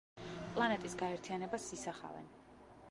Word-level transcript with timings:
პლანეტის 0.55 0.97
გაერთიანებას 1.03 1.67
ისახავენ. 1.79 2.31